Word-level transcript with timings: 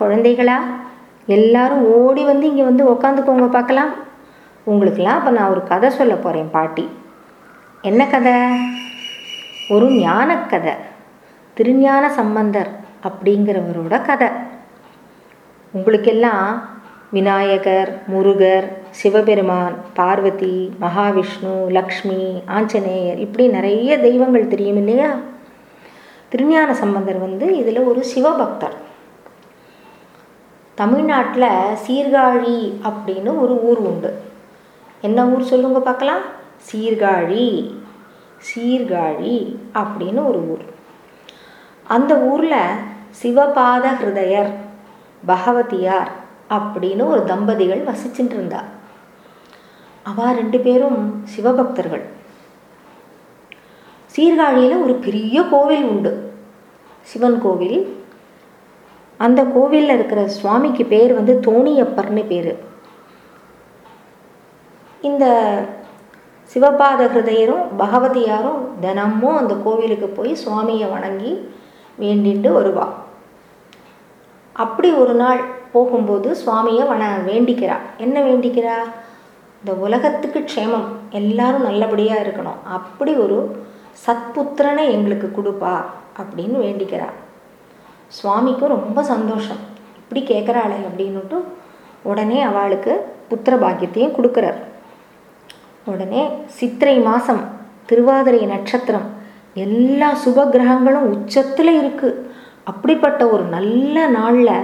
குழந்தைகளா? 0.00 0.58
எல்லாரும் 1.26 1.82
ஓடி 1.96 2.24
வந்து 2.24 2.46
இங்கே 2.46 2.62
வந்து 2.62 2.84
உக்காந்துக்கோங்க 2.92 3.46
பார்க்கலாம். 3.48 3.92
உங்களுக்கெல்லாம் 4.64 5.18
இப்போ 5.18 5.30
நான் 5.30 5.50
ஒரு 5.50 5.62
கதை 5.62 5.90
சொல்ல 5.90 6.14
போகிறேன் 6.14 6.50
பாட்டி. 6.50 6.88
என்ன 7.82 8.06
கதை? 8.06 8.34
ஒரு 9.74 9.86
ஞானக்கதை 9.90 10.74
திருஞான 11.54 12.04
சம்பந்தர் 12.10 12.70
அப்படிங்கிறவரோட 13.08 14.04
கதை. 14.04 14.28
உங்களுக்கெல்லாம் 15.72 16.48
விநாயகர் 17.10 17.90
முருகர் 18.12 18.66
சிவபெருமான் 18.90 19.76
பார்வதி 19.94 20.56
மகாவிஷ்ணு 20.80 21.52
லக்ஷ்மி 21.68 22.42
ஆஞ்சநேயர் 22.46 23.18
இப்படி 23.18 23.48
நிறைய 23.48 23.98
தெய்வங்கள் 23.98 24.48
தெரியும் 24.48 24.76
இல்லையா? 24.76 25.10
திருஞான 26.28 26.74
சம்பந்தர் 26.74 27.18
வந்து 27.18 27.46
இதில் 27.56 27.88
ஒரு 27.90 28.04
சிவபக்தர். 28.14 28.76
தமிழ்நாட்டில் 30.74 31.76
சீர்காழி 31.86 32.72
அப்படின்னு 32.82 33.40
ஒரு 33.40 33.64
ஊர் 33.64 33.78
உண்டு. 33.78 34.20
என்ன 35.00 35.26
ஊர் 35.26 35.42
சொல்லுங்க 35.42 35.80
பார்க்கலாம்? 35.80 36.20
சீர்காழி 36.72 37.74
சீர்காழி 38.48 39.56
அப்படின்னு 39.74 40.26
ஒரு 40.26 40.50
ஊர். 40.50 40.64
அந்த 41.84 42.16
ஊரில் 42.16 42.64
சிவபாத 43.22 43.92
ஹிருதயர் 44.00 44.52
பகவதியார் 45.26 46.10
அப்படின்னு 46.50 47.06
ஒரு 47.06 47.24
தம்பதிகள் 47.24 47.84
வசிச்சுட்டு 47.84 48.34
இருந்தா. 48.34 48.64
அவா 50.02 50.30
ரெண்டு 50.30 50.58
பேரும் 50.58 51.24
சிவபக்தர்கள். 51.24 52.02
சீர்காழியில் 54.16 54.82
ஒரு 54.82 54.94
பெரிய 54.94 55.42
கோவில் 55.42 55.84
உண்டு. 55.84 56.32
சிவன் 57.02 57.42
கோவில் 57.42 58.03
அந்த 59.26 59.40
கோவிலில் 59.54 59.94
இருக்கிற 59.96 60.20
சுவாமிக்கு 60.36 60.84
பேர் 60.92 61.12
வந்து 61.18 61.34
தோணியப்பர்னு 61.46 62.24
பேர். 62.32 62.52
இந்த 65.08 65.24
சிவபாத 66.52 67.00
ஹிருதயரும் 67.14 67.64
பகவதியாரும் 67.78 68.60
தினமும் 68.84 69.38
அந்த 69.40 69.54
கோவிலுக்கு 69.64 70.08
போய் 70.18 70.32
சுவாமியை 70.44 70.86
வணங்கி 70.94 71.32
வேண்டிட்டு 72.00 72.50
வருவா. 72.58 72.86
அப்படி 74.52 74.88
ஒரு 75.02 75.14
நாள் 75.22 75.40
போகும்போது 75.74 76.28
சுவாமியை 76.42 76.84
வன 76.90 77.04
வேண்டிக்கிறா. 77.28 77.76
என்ன 78.04 78.16
வேண்டிக்கிறா? 78.28 78.76
இந்த 79.60 79.72
உலகத்துக்கு 79.86 80.40
க்ஷேமம் 80.50 80.88
எல்லாரும் 81.20 81.66
நல்லபடியாக 81.68 82.24
இருக்கணும். 82.24 82.62
அப்படி 82.78 83.12
ஒரு 83.24 83.38
சத்புத்திரனை 84.06 84.86
எங்களுக்கு 84.96 85.28
கொடுப்பா 85.36 85.74
அப்படின்னு 86.20 86.58
வேண்டிக்கிறா. 86.66 87.08
சுவாமிக்கும் 88.08 88.68
ரொம்ப 88.68 89.02
சந்தோஷம். 89.02 89.60
இப்படி 89.98 90.22
கேட்குறாளே 90.26 90.78
அப்படின்னுட்டு 90.88 91.38
உடனே 92.02 92.42
அவளுக்கு 92.42 93.14
புத்திர 93.30 93.54
பாக்கியத்தையும் 93.56 94.16
கொடுக்குறார். 94.16 94.60
உடனே 95.84 96.28
சித்திரை 96.46 96.98
மாதம் 96.98 97.42
திருவாதிரை 97.86 98.46
நட்சத்திரம் 98.46 99.08
எல்லா 99.54 100.12
சுப 100.26 100.50
கிரகங்களும் 100.50 101.10
உச்சத்தில் 101.12 101.72
இருக்குது 101.80 102.22
அப்படிப்பட்ட 102.64 103.26
ஒரு 103.28 103.42
நல்ல 103.42 104.06
நாளில் 104.06 104.56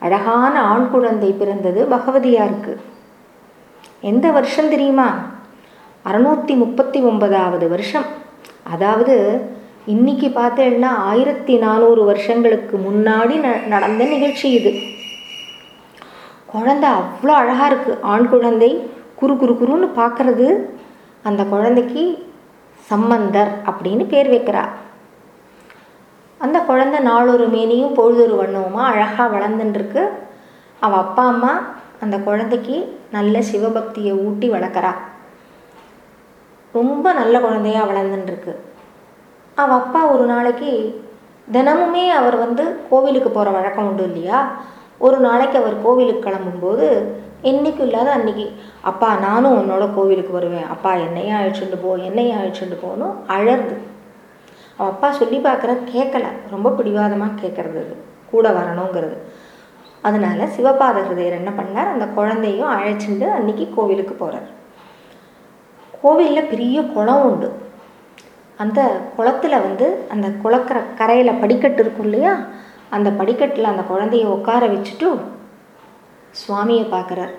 அழகான 0.00 0.62
ஆண் 0.62 0.90
குழந்தை 0.90 1.30
பிறந்தது 1.32 1.86
பகவதியாருக்கு. 1.90 2.76
எந்த 4.00 4.30
வருஷம் 4.30 4.68
தெரியுமா? 4.68 5.08
அறுநூற்றி 6.04 6.56
முப்பத்தி 6.56 7.00
ஒன்பதாவது 7.00 7.68
வருஷம். 7.68 8.04
அதாவது 8.70 9.14
இன்னைக்கு 9.92 10.28
பார்த்தேன்னா 10.36 10.88
ஆயிரத்தி 11.10 11.54
நானூறு 11.64 12.04
வருஷங்களுக்கு 12.04 12.76
முன்னாடி 12.86 13.34
ந 13.44 13.50
நடந்த 13.72 14.02
நிகழ்ச்சி 14.04 14.46
இது. 14.58 14.72
குழந்தை 16.52 16.88
அவ்வளோ 17.00 17.32
அழகாக 17.40 17.68
இருக்குது 17.70 18.00
ஆண் 18.12 18.26
குழந்தை 18.28 18.70
குறு 19.20 19.36
குறு 19.36 19.54
குருன்னு 19.60 19.88
பார்க்கறது 20.00 20.48
அந்த 21.28 21.44
குழந்தைக்கு 21.52 22.04
சம்பந்தர் 22.90 23.52
அப்படின்னு 23.70 24.06
பேர் 24.14 24.32
வைக்கிறா. 24.34 24.64
அந்த 26.40 26.58
குழந்தை 26.70 27.00
நாளொரு 27.10 27.48
மேனியும் 27.56 27.96
பொழுதொரு 28.00 28.36
வண்ணவுமா 28.42 28.84
அழகாக 28.92 29.32
வளர்ந்துட்டுருக்கு 29.38 30.04
அவள் 30.80 31.02
அப்பா 31.04 31.26
அம்மா 31.26 31.52
அந்த 32.04 32.18
குழந்தைக்கு 32.28 32.78
நல்ல 33.18 33.38
சிவபக்தியை 33.50 34.14
ஊட்டி 34.28 34.48
வளர்க்குறா. 34.50 34.94
ரொம்ப 36.74 37.12
நல்ல 37.12 37.36
குழந்தையாக 37.40 37.90
வளர்ந்துட்டுருக்கு 37.92 38.54
அவள் 39.56 39.76
அப்பா 39.76 40.00
ஒரு 40.10 40.24
நாளைக்கு 40.24 40.70
தினமுமே 41.52 42.08
அவர் 42.10 42.36
வந்து 42.36 42.64
கோவிலுக்கு 42.90 43.30
போகிற 43.30 43.50
வழக்கம் 43.50 43.86
உண்டு 43.86 44.04
இல்லையா? 44.04 44.38
ஒரு 44.98 45.16
நாளைக்கு 45.16 45.58
அவர் 45.58 45.82
கோவிலுக்கு 45.82 46.22
கிளம்பும்போது 46.26 46.86
என்றைக்கும் 47.42 47.86
இல்லாத 47.88 48.12
அன்னைக்கு 48.12 48.46
அப்பா 48.80 49.14
நானும் 49.16 49.56
உன்னோட 49.60 49.94
கோவிலுக்கு 49.94 50.32
வருவேன். 50.32 50.68
அப்பா 50.68 50.94
என்னையும் 50.94 51.38
அழைச்சிட்டு 51.38 51.76
போ 51.82 51.96
என்னையும் 51.96 52.38
அழைச்சிட்டு 52.38 52.76
போகணும் 52.82 53.14
அழருது 53.28 53.76
அவள் 54.78 54.92
அப்பா 54.92 55.10
சொல்லி 55.10 55.38
பார்க்குற 55.38 55.72
கேட்கல 55.92 56.26
ரொம்ப 56.50 56.70
பிடிவாதமாக 56.70 57.38
கேட்குறது 57.42 57.78
அது. 57.84 57.94
கூட 58.30 58.46
வரணுங்கிறது. 58.50 59.16
அதனால 60.02 60.48
சிவபாத 60.56 60.96
ஹிருதயர் 61.06 61.40
என்ன 61.40 61.52
பண்ணார்? 61.60 61.92
அந்த 61.92 62.06
குழந்தையும் 62.06 62.72
அழைச்சிட்டு 62.76 63.28
அன்னைக்கு 63.30 63.66
கோவிலுக்கு 63.76 64.14
போகிறார் 64.14 64.48
கோவிலில் 66.02 66.50
பெரிய 66.50 66.82
குளம் 66.82 67.22
உண்டு. 67.22 67.48
அந்த 68.56 69.02
குளத்தில் 69.16 69.60
வந்து 69.60 70.06
அந்த 70.08 70.28
குளக்கரை 70.28 70.82
கரையில் 70.94 71.40
படிக்கட்டு 71.40 71.82
இருக்கும் 71.82 72.04
இல்லையா? 72.04 72.38
அந்த 72.90 73.10
படிக்கட்டில் 73.10 73.64
அந்த 73.64 73.82
குழந்தைய 73.94 74.24
உட்கார 74.24 74.66
வச்சுட்டு 74.66 75.18
சுவாமியை 76.30 76.84
பார்க்குறார். 76.94 77.34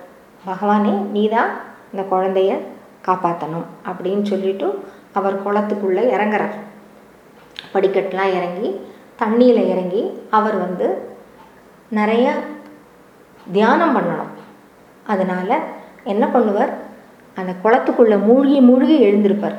பகவானே 0.45 1.01
நீ 1.11 1.29
தான் 1.29 1.49
இந்த 1.93 2.15
குழந்தைய 2.15 2.57
காப்பாற்றணும் 3.05 3.65
அப்படின்னு 3.85 4.21
சொல்லிட்டு 4.21 4.83
அவர் 5.13 5.43
குளத்துக்குள்ளே 5.47 6.03
இறங்குறார். 6.15 6.55
படிக்கட்டெலாம் 7.73 8.33
இறங்கி 8.33 8.81
தண்ணியில் 9.19 9.67
இறங்கி 9.67 10.21
அவர் 10.29 10.57
வந்து 10.57 11.15
நிறைய 11.89 12.33
தியானம் 13.51 13.97
பண்ணணும். 13.97 14.33
அதனால் 15.07 15.59
என்ன 16.03 16.27
பண்ணுவார்? 16.33 16.73
அந்த 17.35 17.53
குளத்துக்குள்ளே 17.63 18.23
மூழ்கி 18.23 18.59
மூழ்கி 18.61 19.05
எழுந்திருப்பார். 19.05 19.55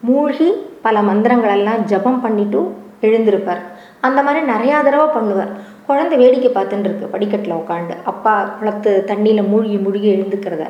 மூழ்கி 0.00 0.65
பல 0.82 1.00
மந்திரங்களெல்லாம் 1.00 1.82
ஜபம் 1.92 2.20
பண்ணிட்டு 2.20 2.60
எழுந்திருப்பார். 3.02 3.62
அந்த 4.00 4.22
மாதிரி 4.22 4.46
நிறையா 4.52 4.76
தடவை 4.82 5.06
பண்ணுவார். 5.16 5.52
குழந்தை 5.86 6.18
வேடிக்கை 6.18 6.50
பார்த்துட்டு 6.54 6.86
இருக்கு 6.88 7.06
படிக்கட்டில் 7.06 7.58
உட்காந்து 7.62 7.94
அப்பா 8.04 8.32
குளத்து 8.58 9.04
தண்ணியில் 9.06 9.48
மூழ்கி 9.48 9.76
மூழ்கி 9.76 10.08
எழுந்துக்கிறத. 10.14 10.64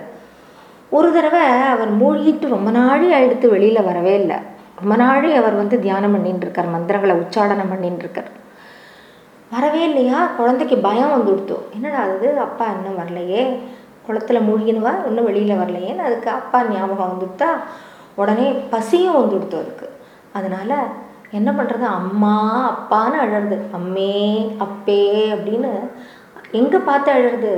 ஒரு 0.91 1.13
தடவை 1.13 1.41
அவர் 1.73 1.93
மூழ்கிட்டு 2.03 2.49
ரொம்ப 2.49 2.71
நாழி 2.71 3.09
எடுத்து 3.11 3.49
வெளியில் 3.51 3.83
வரவே 3.83 4.15
இல்லை. 4.21 4.37
ரொம்ப 4.81 4.97
நாழி 4.97 5.33
அவர் 5.33 5.55
வந்து 5.55 5.81
தியானம் 5.81 6.13
பண்ணிட்டு 6.13 6.45
இருக்கார் 6.47 6.75
மந்திரங்களை 6.75 7.17
உச்சாடனம் 7.17 7.69
பண்ணிட்டு 7.69 7.99
இருக்கார். 7.99 8.31
வரவே 9.51 9.83
இல்லையா? 9.85 10.27
குழந்தைக்கு 10.39 10.77
பயம் 10.77 11.11
வந்து 11.11 11.31
கொடுத்தோம் 11.33 11.65
என்னடா 11.75 11.99
அது 12.03 12.39
அப்பா 12.39 12.67
இன்னும் 12.67 12.99
வரலையே. 12.99 13.43
குளத்துல 14.09 14.39
மூழ்கினுவா? 14.49 14.93
இன்னும் 15.07 15.25
வெளியில் 15.25 15.61
வரலையேன்னு 15.61 16.07
அதுக்கு 16.09 16.31
அப்பா 16.31 16.65
ஞாபகம் 16.65 17.13
வந்துவிட்டா 17.13 17.49
உடனே 18.15 18.53
பசியும் 18.71 19.19
வந்து 19.19 19.37
கொடுத்தோம் 19.37 19.65
அதுக்கு. 19.65 19.86
அதனால் 20.39 20.79
என்ன 21.31 21.51
பண்ணுறது 21.53 21.87
அம்மா 21.99 22.35
அப்பான்னு 22.73 23.17
அழறது. 23.25 23.57
அம்மே 23.79 24.15
அப்பே 24.65 25.03
அப்படின்னு 25.35 25.71
எங்கே 26.59 26.79
பார்த்து 26.89 27.09
அழறது? 27.13 27.53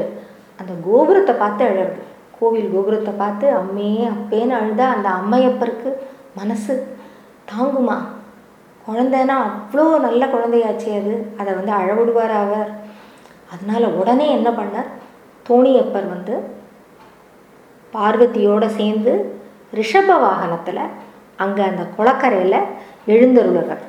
அந்த 0.61 0.73
கோபுரத்தை 0.87 1.35
பார்த்து 1.35 1.63
அழறது. 1.65 1.99
கோவில் 2.39 2.73
கோபுரத்தை 2.75 3.13
பார்த்து 3.23 3.47
அம்மே 3.61 3.91
அப்பேன்னு 4.15 4.55
அழுதா 4.59 4.87
அந்த 4.97 5.09
அம்மையப்பருக்கு 5.21 5.91
மனசு 6.35 6.75
தாங்குமா? 7.51 7.97
குழந்தைனா 8.87 9.37
அவ்வளோ 9.49 9.87
நல்ல 10.07 10.23
குழந்தையாச்சே 10.27 10.93
அது. 11.01 11.15
அதை 11.41 11.51
வந்து 11.55 11.73
அழவிடுவார் 11.81 12.35
அவர். 12.45 12.71
அதனால் 13.53 13.97
உடனே 14.01 14.27
என்ன 14.31 14.49
பண்ணார்? 14.51 14.89
தோணியப்பர் 15.47 16.07
வந்து 16.15 16.35
பார்வதியோடு 17.93 18.69
சேர்ந்து 18.79 19.13
ரிஷப 19.75 20.11
வாகனத்தில் 20.25 20.83
அங்கே 21.43 21.63
அந்த 21.71 21.83
குளக்கரையில் 21.97 22.67
எழுந்தருளுறார் 23.15 23.85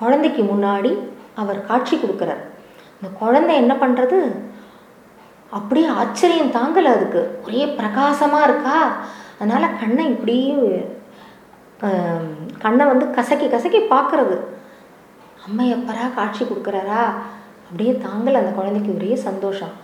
குழந்தைக்கு 0.00 0.42
முன்னாடி 0.50 0.92
அவர் 1.40 1.58
காட்சி 1.68 1.94
கொடுக்குறார். 1.96 2.42
அந்த 2.96 3.08
குழந்தை 3.20 3.54
என்ன 3.62 3.72
பண்ணுறது 3.82 4.18
அப்படியே 5.58 5.88
ஆச்சரியம் 6.00 6.54
தாங்கலை 6.56 6.90
அதுக்கு. 6.96 7.20
ஒரே 7.46 7.62
பிரகாசமாக 7.78 8.46
இருக்கா? 8.48 8.78
அதனால் 9.38 9.76
கண்ணை 9.80 10.04
இப்படி 10.14 10.36
கண்ணை 12.64 12.84
வந்து 12.92 13.06
கசக்கி 13.16 13.46
கசக்கி 13.48 13.80
பார்க்குறது. 13.92 14.36
அம்மையப்பரா 15.46 16.06
காட்சி 16.18 16.42
கொடுக்குறாரா? 16.44 17.02
அப்படியே 17.68 17.92
தாங்கல 18.06 18.40
அந்த 18.42 18.52
குழந்தைக்கு 18.58 18.90
ஒரே 18.98 19.12
சந்தோஷம். 19.28 19.74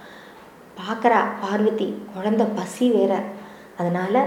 பார்க்குறா 0.80 1.20
பார்வதி 1.42 1.88
குழந்தை 2.14 2.46
பசி 2.58 2.86
வேற. 2.96 3.12
அதனால் 3.78 4.20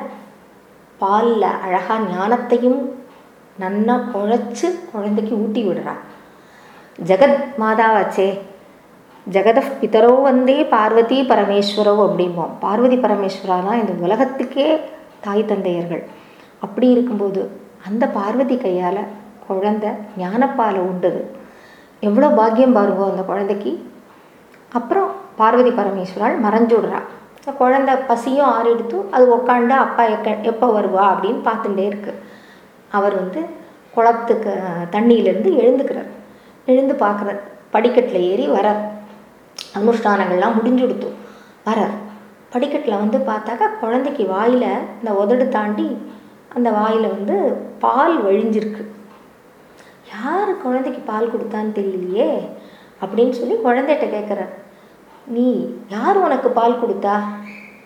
பாலில் 1.01 1.47
அழகாக 1.65 2.05
ஞானத்தையும் 2.13 2.79
நன்னா 3.61 3.95
குழைச்சி 4.13 4.67
குழந்தைக்கு 4.91 5.33
ஊட்டி 5.43 5.61
விடுறா. 5.65 5.93
ஜெகத் 7.09 7.41
மாதாவாச்சே 7.61 8.29
ஜெகத 9.27 9.59
பிதரோ 9.81 10.11
வந்தே 10.27 10.57
பார்வதி 10.73 11.17
பரமேஸ்வரோ 11.31 11.93
அப்படிம்போம். 12.07 12.53
பார்வதி 12.63 12.97
பரமேஸ்வரா 13.05 13.57
தான் 13.67 13.81
இந்த 13.81 13.93
உலகத்துக்கே 14.05 14.67
தாய் 15.25 15.49
தந்தையர்கள். 15.51 16.03
அப்படி 16.65 16.87
இருக்கும்போது 16.95 17.41
அந்த 17.87 18.03
பார்வதி 18.17 18.55
கையால் 18.65 19.01
குழந்த 19.47 19.85
ஞானப்பாலை 20.21 20.81
உண்டது. 20.91 21.21
எவ்வளோ 22.07 22.29
பாக்கியம் 22.39 22.75
பாருங்கோ 22.77 23.05
அந்த 23.11 23.23
குழந்தைக்கு. 23.31 23.71
அப்புறம் 24.77 25.09
பார்வதி 25.39 25.71
பரமேஸ்வரால் 25.79 26.43
மறைஞ்சுடுறா 26.45 26.99
இந்த 27.47 27.57
குழந்தை 27.59 27.93
பசியும் 28.07 28.53
ஆறிடுத்து 28.55 28.97
அது 29.15 29.25
உக்காண்டு 29.35 29.73
அப்பா 29.83 30.03
எக்க 30.13 30.31
எப்போ 30.49 30.65
வருவா 30.77 31.03
அப்படின்னு 31.11 31.39
பார்த்துட்டே 31.45 31.83
இருக்கு. 31.91 32.13
அவர் 32.97 33.15
வந்து 33.19 33.41
குளத்துக்கு 33.93 34.53
தண்ணியிலேருந்து 34.95 35.51
எழுந்துக்கிறார். 35.61 36.09
எழுந்து 36.71 36.95
பார்க்குறார். 37.03 37.39
படிக்கட்டில் 37.75 38.27
ஏறி 38.31 38.47
வரார் 38.55 38.81
அனுஷ்டானங்கள்லாம் 39.79 40.57
முடிஞ்சுடுத்து 40.57 41.09
வரார் 41.69 41.95
படிக்கட்டில் 42.53 43.01
வந்து 43.03 43.21
பார்த்தாக்கா 43.31 43.69
குழந்தைக்கு 43.83 44.25
வாயில் 44.33 44.69
இந்த 44.99 45.13
உதடு 45.21 45.47
தாண்டி 45.57 45.87
அந்த 46.57 46.69
வாயில் 46.79 47.13
வந்து 47.15 47.37
பால் 47.85 48.15
வழிஞ்சிருக்கு. 48.27 48.85
யார் 50.13 50.53
குழந்தைக்கு 50.67 51.03
பால் 51.11 51.33
கொடுத்தான்னு 51.33 51.77
தெரியலையே 51.81 52.31
அப்படின்னு 53.01 53.35
சொல்லி 53.41 53.57
குழந்தைகிட்ட 53.67 54.07
கேட்குறார் 54.17 54.53
நீ 55.35 55.45
யார் 55.95 56.17
உனக்கு 56.25 56.49
பால் 56.57 56.81
கொடுத்தா? 56.81 57.15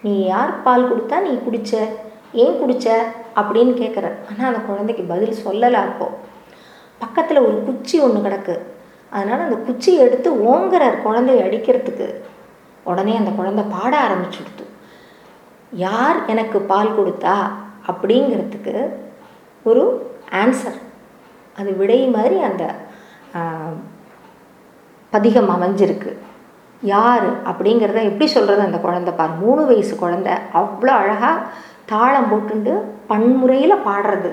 நீ 0.04 0.14
யார் 0.32 0.52
பால் 0.66 0.90
கொடுத்தா 0.90 1.18
நீ 1.28 1.32
குடிச்ச? 1.46 1.72
ஏன் 2.44 2.58
குடிச்ச? 2.62 2.88
அப்படின்னு 3.40 3.74
கேட்குறார் 3.82 4.18
ஆனால் 4.30 4.50
அந்த 4.50 4.62
குழந்தைக்கு 4.68 5.04
பதில் 5.14 5.42
சொல்லலை 5.46 5.80
அப்போ. 5.86 6.08
பக்கத்தில் 7.04 7.46
ஒரு 7.48 7.58
குச்சி 7.68 7.96
ஒன்று 8.06 8.20
கிடக்கு. 8.26 8.56
அதனால் 9.16 9.46
அந்த 9.46 9.58
குச்சியை 9.68 10.00
எடுத்து 10.06 10.30
ஓங்குறார் 10.52 10.98
குழந்தைய 11.06 11.46
அடிக்கிறதுக்கு. 11.48 12.08
உடனே 12.92 13.14
அந்த 13.22 13.32
குழந்தை 13.40 13.64
பாட 13.74 13.94
ஆரம்பிச்சுடுத்து 14.06 14.66
யார் 15.86 16.20
எனக்கு 16.34 16.60
பால் 16.72 16.96
கொடுத்தா? 17.00 17.36
அப்படிங்கிறதுக்கு 17.92 18.76
ஒரு 19.70 19.84
ஆன்சர் 20.42 20.80
அது 21.60 21.72
விடை 21.80 22.00
மாதிரி 22.18 22.38
அந்த 22.50 22.64
பதிகம் 25.14 25.50
அமைஞ்சிருக்கு. 25.56 26.12
யார் 26.82 27.26
அப்படிங்கிறத 27.50 28.00
எப்படி 28.04 28.28
சொல்கிறது 28.28 28.62
அந்த 28.62 28.78
குழந்தை 28.78 29.14
பார்? 29.14 29.34
மூணு 29.42 29.66
வயசு 29.66 29.96
குழந்தை 29.96 30.34
அவ்வளோ 30.60 30.94
அழகாக 31.02 31.46
தாளம் 31.86 32.30
போட்டுண்டு 32.32 32.74
பன்முறையில் 33.08 33.84
பாடுறது. 33.86 34.32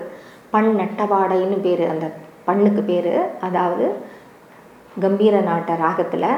பண் 0.50 0.70
நட்டபாடைன்னு 0.80 1.58
பேர் 1.66 1.84
அந்த 1.92 2.06
பண்ணுக்கு 2.46 2.82
பேர். 2.90 3.14
அதாவது 3.40 3.86
கம்பீர 5.00 5.40
நாட்ட 5.40 5.76
ராகத்தில் 5.76 6.30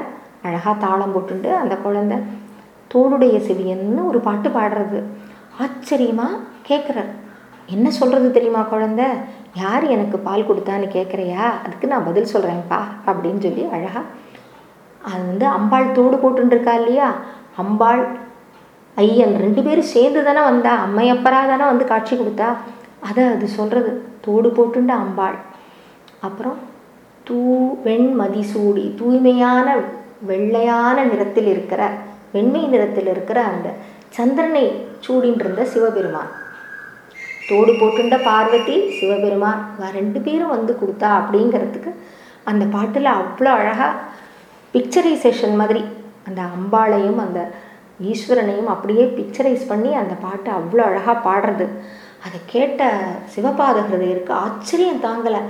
அழகாக 0.43 0.75
தாளம் 0.87 1.15
போட்டுண்டு 1.15 1.51
அந்த 1.63 1.75
குழந்தை 1.77 2.19
தோளுடைய 2.95 3.37
செவியன்னு 3.49 4.03
ஒரு 4.07 4.21
பாட்டு 4.21 4.49
பாடுறது. 4.49 5.01
ஆச்சரியமாக 5.59 6.41
கேட்குறார் 6.69 7.13
என்ன 7.67 7.91
சொல்கிறது 7.91 8.29
தெரியுமா 8.31 8.63
குழந்தை? 8.63 9.07
யார் 9.55 9.85
எனக்கு 9.85 10.19
பால் 10.19 10.49
கொடுத்தான்னு 10.49 10.87
கேட்குறியா 10.97 11.43
அதுக்கு 11.65 11.87
நான் 11.87 12.09
பதில் 12.09 12.33
சொல்கிறேன்ப்பா 12.33 12.81
அப்படின்னு 13.07 13.39
சொல்லி 13.39 13.65
அழகாக 13.77 14.05
அது 15.03 15.23
வந்து 15.27 15.47
அம்பாள் 15.47 15.93
தோடு 15.93 16.17
போட்டுருக்கா 16.17 16.73
இல்லையா? 16.81 17.09
அம்பாள் 17.57 18.03
ஐயன் 18.97 19.35
ரெண்டு 19.37 19.63
பேரும் 19.63 19.93
சேர்ந்து 19.95 20.25
தானே 20.25 20.41
வந்தா 20.41 20.73
அம்மையப்பரா 20.87 21.41
தானே 21.51 21.65
வந்து 21.65 21.85
காட்சி 21.85 22.17
கொடுத்தா? 22.17 22.49
அதை 23.09 23.25
அது 23.25 23.47
சொல்கிறது 23.49 23.91
தோடு 24.21 24.49
போட்டுண்ட 24.49 24.93
அம்பாள். 25.05 25.39
அப்புறம் 26.21 26.59
தூ 27.25 27.41
வெண் 27.83 28.43
சூடி 28.53 28.95
தூய்மையான 28.99 29.77
வெள்ளையான 30.27 31.05
நிறத்தில் 31.05 31.47
இருக்கிற 31.47 31.91
வெண்மை 32.33 32.67
நிறத்தில் 32.67 33.07
இருக்கிற 33.07 33.43
அந்த 33.43 33.69
சந்திரனை 34.09 34.65
சூடின்றிருந்த 35.07 35.63
சிவபெருமான். 35.63 36.31
தோடு 37.49 37.73
போட்டுண்ட 37.73 38.23
பார்வதி 38.25 38.91
சிவபெருமான் 38.99 39.61
ரெண்டு 39.93 40.21
பேரும் 40.21 40.49
வந்து 40.49 40.77
கொடுத்தா 40.81 41.09
அப்படிங்கிறதுக்கு 41.21 41.93
அந்த 42.45 42.65
பாட்டில் 42.65 43.05
அவ்வளோ 43.05 43.51
அழகாக 43.61 44.10
பிக்சரைசேஷன் 44.75 45.57
மாதிரி. 45.57 45.83
அந்த 46.29 46.41
அம்பாளையும் 46.55 47.21
அந்த 47.27 47.41
ஈஸ்வரனையும் 48.11 48.71
அப்படியே 48.75 49.05
பிக்சரைஸ் 49.05 49.65
பண்ணி 49.69 49.95
அந்த 49.95 50.15
பாட்டை 50.15 50.51
அவ்வளோ 50.59 50.83
அழகாக 50.89 51.17
பாடுறது. 51.29 51.67
அதை 52.27 52.39
கேட்ட 52.47 52.91
சிவபாத 53.35 53.77
ஹிருதயருக்கு 53.89 54.33
ஆச்சரியம் 54.45 55.05
தாங்கலை. 55.07 55.41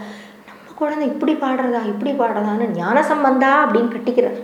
நம்ம 0.49 0.75
குழந்தை 0.75 1.09
இப்படி 1.09 1.33
பாடுறதா 1.35 1.81
இப்படி 1.93 2.13
பாடுறதான்னு 2.13 2.67
ஞான 2.71 3.03
சம்பந்தா 3.03 3.51
அப்படின்னு 3.65 3.95
கட்டிக்கிறார். 3.95 4.39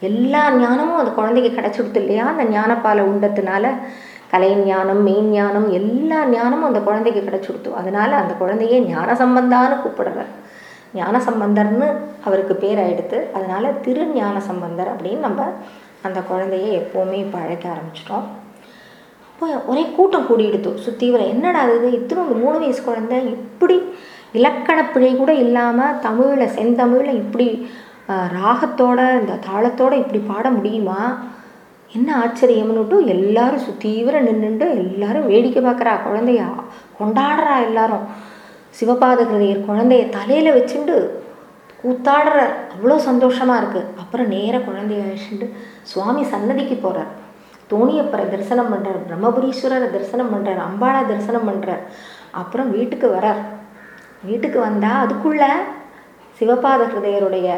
எல்லா 0.00 0.42
ஞானமும் 0.50 0.98
அந்த 0.98 1.10
குழந்தைக்கு 1.10 1.60
கிடைச்சிடுது 1.60 1.96
இல்லையா? 1.96 2.24
அந்த 2.26 2.44
ஞானப்பாலை 2.56 3.02
உண்டத்தினால 3.12 3.70
கலை 4.32 4.50
ஞானம் 4.54 5.02
மெயின் 5.02 5.30
ஞானம் 5.30 5.70
எல்லா 5.70 6.24
ஞானமும் 6.26 6.66
அந்த 6.66 6.80
குழந்தைக்கு 6.80 7.20
கிடைச்சிடுத்து 7.20 7.72
அதனால 7.72 8.16
அந்த 8.16 8.34
குழந்தையே 8.34 8.78
ஞான 8.80 9.12
சம்பந்தான்னு 9.12 9.76
கூப்பிடுறார். 9.84 10.32
ஞான 10.94 11.20
சம்பந்தர்னு 11.20 11.88
அவருக்கு 12.24 12.54
பேர் 12.54 12.78
ஆயிடுத்து 12.84 13.32
அதனால 13.32 13.70
திரு 13.70 14.04
ஞான 14.14 14.40
சம்பந்தர் 14.40 14.92
அப்படின்னு 14.94 15.18
நம்ம 15.18 15.46
அந்த 16.02 16.20
குழந்தைய 16.20 16.68
எப்போவுமே 16.80 17.12
இப்போ 17.12 17.38
அழைக்க 17.38 17.68
ஆரம்பிச்சிட்டோம். 17.68 18.26
இப்போ 19.30 19.46
ஒரே 19.66 19.86
கூட்டம் 19.96 20.26
கூடிடுத்து 20.26 20.76
சுற்றி 20.76 21.08
என்னடா 21.10 21.62
இது? 21.74 21.92
இத்தனை 21.92 22.22
ஒரு 22.24 22.34
மூணு 22.34 22.58
வயசு 22.58 22.82
குழந்தை 22.82 23.18
இப்படி 23.26 23.82
இலக்கண 24.32 24.84
பிழை 24.84 25.16
கூட 25.16 25.32
இல்லாமல் 25.32 25.98
தமிழில் 25.98 26.54
செந்தமிழில் 26.56 27.20
இப்படி 27.24 27.68
ராகத்தோட 28.38 29.20
இந்த 29.20 29.38
தாளத்தோட 29.46 29.92
இப்படி 29.92 30.18
பாட 30.18 30.50
முடியுமா? 30.50 31.18
என்ன 31.92 32.16
ஆச்சரியம்னுட்டு 32.16 33.06
எல்லாரும் 33.06 33.64
சுத்தீவிர 33.66 34.20
நின்றுட்டு 34.20 34.66
எல்லாரும் 34.76 35.26
வேடிக்கை 35.26 35.62
பார்க்குறா 35.64 35.92
குழந்தைய 36.06 36.42
கொண்டாடுறா 36.98 37.54
எல்லாரும். 37.68 38.06
சிவபாத 38.78 39.20
ஹிருதயர் 39.30 39.66
குழந்தைய 39.68 40.02
தலையில் 40.16 40.56
வச்சுண்டு 40.56 40.96
கூத்தாடுறார். 41.82 42.54
அவ்வளோ 42.74 42.96
சந்தோஷமாக 43.08 43.60
இருக்குது 43.60 43.90
அப்புறம் 44.02 44.30
நேராக 44.34 44.62
குழந்தைய 44.68 45.04
அழைச்சிட்டு 45.04 45.46
சுவாமி 45.90 46.22
சன்னதிக்கு 46.32 46.76
போகிறார் 46.76 47.10
தோணியப்பரை 47.70 48.24
தரிசனம் 48.32 48.70
பண்ணுறார் 48.72 49.00
பிரம்மபுரீஸ்வரரை 49.08 49.88
தரிசனம் 49.94 50.32
பண்ணுறார் 50.34 50.60
அம்பாளை 50.68 51.00
தரிசனம் 51.10 51.48
பண்ணுறார் 51.48 51.82
அப்புறம் 52.40 52.70
வீட்டுக்கு 52.76 53.08
வரார். 53.16 53.42
வீட்டுக்கு 54.28 54.58
வந்தால் 54.60 55.02
அதுக்குள்ள 55.04 55.44
சிவபாத 56.40 56.82
ஹிருதயருடைய 56.92 57.48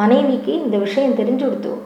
மனைவிக்கு 0.00 0.52
இந்த 0.64 0.76
விஷயம் 0.76 1.18
தெரிஞ்சு 1.20 1.44
கொடுத்தோம் 1.44 1.82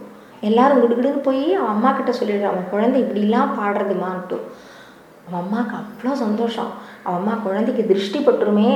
எல்லாரும் 0.48 0.82
கிடுகிடுன்னு 0.82 1.26
போய் 1.28 1.44
அவன் 1.54 1.72
அம்மா 1.74 1.90
கிட்ட 1.92 2.12
சொல்லிடுறான் 2.18 2.52
அவன் 2.52 2.70
குழந்தை 2.70 2.98
இப்படிலாம் 3.04 3.56
பாடுறதுமான்ட்டு 3.58 4.38
அவன் 5.30 5.42
அம்மாவுக்கு 5.42 5.74
அவ்வளோ 5.80 6.12
சந்தோஷம். 6.22 6.70
அவள் 7.04 7.18
அம்மா 7.18 7.34
குழந்தைக்கு 7.46 7.82
திருஷ்டி 7.90 8.18
பட்டுருமே. 8.18 8.70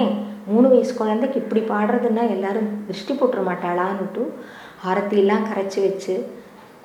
மூணு 0.47 0.67
வயசு 0.73 0.93
குழந்தைக்கு 0.95 1.37
இப்படி 1.43 1.61
பாடுறதுன்னா 1.73 2.23
எல்லாரும் 2.35 2.69
திருஷ்டி 2.87 3.15
போட்டுற 3.15 3.41
மாட்டாளான்னுட்டு 3.49 4.25
ஆரத்தியெல்லாம் 4.91 5.47
கரைச்சி 5.51 5.79
வச்சு 5.85 6.15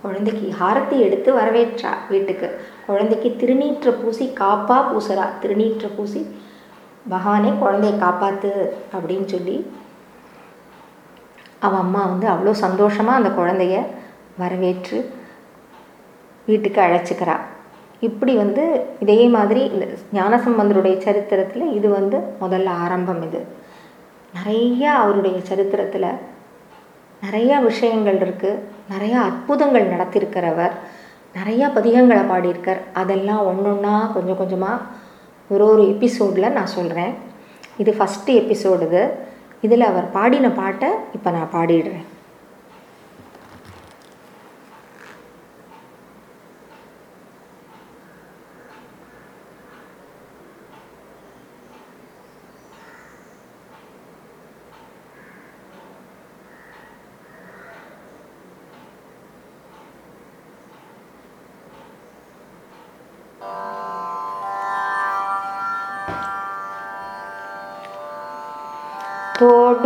குழந்தைக்கு 0.03 0.45
ஹாரத்தி 0.61 0.97
எடுத்து 1.05 1.29
வரவேற்றா 1.39 1.91
வீட்டுக்கு. 2.09 2.49
குழந்தைக்கு 2.87 3.29
திருநீற்ற 3.41 3.91
பூசி 4.01 4.25
காப்பா 4.39 4.77
பூசுறா. 4.89 5.25
திருநீற்ற 5.41 5.87
பூசி 5.97 6.21
பகவானே 7.13 7.51
குழந்தைய 7.63 7.93
காப்பாத்து 8.05 8.53
அப்படின்னு 8.95 9.27
சொல்லி 9.35 9.57
அவன் 11.59 11.83
அம்மா 11.85 12.01
வந்து 12.05 12.27
அவ்வளோ 12.33 12.51
சந்தோஷமாக 12.65 13.19
அந்த 13.19 13.29
குழந்தைய 13.29 13.77
வரவேற்று 14.41 14.97
வீட்டுக்கு 16.45 16.81
அழைச்சிக்கிறா. 16.81 17.37
இப்படி 18.07 18.33
வந்து 18.35 18.63
இதே 18.99 19.27
மாதிரி 19.27 19.61
இந்த 19.73 19.85
ஞானசம்பந்தருடைய 20.13 20.97
சரித்திரத்தில் 20.97 21.73
இது 21.77 21.89
வந்து 21.89 22.17
முதல்ல 22.41 22.69
ஆரம்பம் 22.83 23.21
இது. 23.27 23.41
நிறையா 24.37 24.91
அவருடைய 25.03 25.37
சரித்திரத்தில் 25.49 26.09
நிறையா 27.25 27.61
விஷயங்கள் 27.61 28.19
இருக்குது 28.25 28.61
நிறையா 28.91 29.17
அற்புதங்கள் 29.29 29.91
நடத்தியிருக்கிறவர் 29.93 30.75
நிறையா 31.37 31.67
பதிகங்களை 31.77 32.23
பாடியிருக்கார். 32.31 32.79
அதெல்லாம் 32.93 33.41
ஒன்று 33.45 33.69
ஒன்றா 33.71 33.95
கொஞ்சம் 34.13 34.37
கொஞ்சமாக 34.37 34.85
ஒரு 35.49 35.65
ஒரு 35.71 35.83
எபிசோடில் 35.93 36.55
நான் 36.57 36.75
சொல்கிறேன் 36.77 37.13
இது 37.77 37.91
ஃபஸ்ட்டு 37.99 38.37
எபிசோடு 38.41 38.85
இது. 38.87 39.03
இதில் 39.61 39.89
அவர் 39.91 40.07
பாடின 40.11 40.49
பாட்டை 40.51 40.89
இப்போ 41.13 41.29
நான் 41.31 41.53
பாடிடுறேன். 41.53 42.07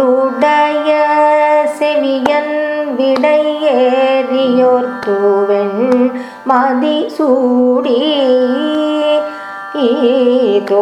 உடைய 0.05 0.89
செவியன் 1.77 2.53
விடையேறியோர் 2.97 4.89
தூவெண் 5.05 5.81
மதிசூடி 6.49 7.99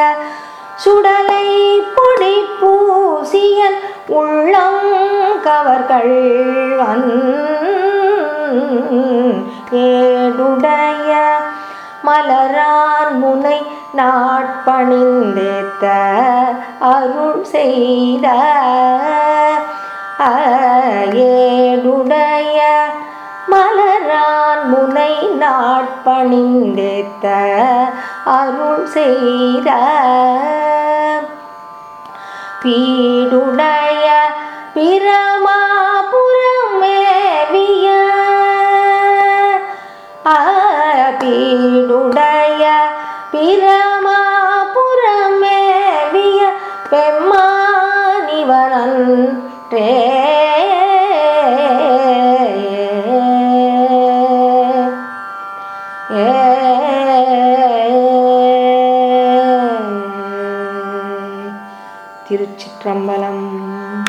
சுடலை 0.77 1.47
பொடி 1.95 2.35
பூசியன் 2.59 3.79
உள்ளம் 4.11 4.91
கவர்கள் 5.41 6.15
ஏடுடைய 9.83 11.11
மலரான் 12.05 13.13
முனை 13.19 13.59
நாட்பணிந்தேத்த 13.97 15.85
அருள் 16.89 17.43
செய்த 17.45 18.27
ஏ 21.19 21.34
நாட்பணிந்தேத்த 26.05 27.25
அருள் 28.31 28.83
செய்த 28.87 29.69
பீடுடைய 32.63 34.05
பிரமாபுரமேவிய 34.75 35.47
பீடுடைய 41.19 42.65
பிரமாபுரமேவிய 43.33 44.24